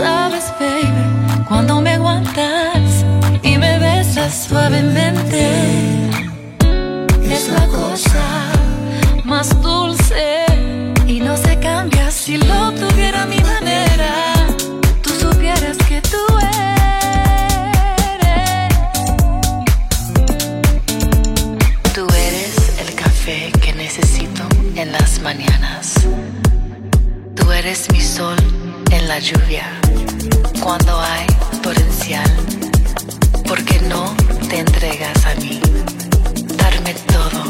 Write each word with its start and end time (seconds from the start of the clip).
sabes, 0.00 0.52
baby, 0.58 1.44
cuando 1.46 1.80
me 1.82 1.90
aguantas 1.90 3.04
y 3.42 3.58
me 3.58 3.78
besas 3.78 4.46
suavemente. 4.48 5.42
Es 7.22 7.48
la 7.48 7.66
cosa 7.66 8.24
más 9.24 9.48
dulce 9.60 10.46
y 11.06 11.20
no 11.20 11.36
se 11.36 11.58
cambia 11.58 12.10
si 12.10 12.38
lo 12.38 12.72
tuviera 12.72 13.26
mi 13.26 13.40
manera. 13.40 14.12
Tú 15.02 15.10
supieras 15.10 15.76
que 15.88 16.00
tú 16.00 16.24
eres. 16.38 17.18
Tú 21.94 22.06
eres 22.28 22.54
el 22.80 22.94
café 22.94 23.52
que 23.62 23.74
necesito 23.74 24.44
en 24.76 24.92
las 24.92 25.20
mañanas. 25.20 25.94
Tú 27.36 27.52
eres 27.52 27.90
mi 27.92 28.00
sol 28.00 28.38
en 28.90 29.06
la 29.06 29.18
lluvia 29.18 29.89
cuando 30.62 31.00
hay 31.00 31.26
potencial, 31.62 32.30
porque 33.46 33.80
no 33.88 34.14
te 34.48 34.60
entregas 34.60 35.26
a 35.26 35.34
mí. 35.36 35.60
Darme 36.56 36.94
todo. 36.94 37.49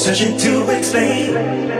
Searching 0.00 0.38
to 0.38 0.70
explain. 0.70 1.79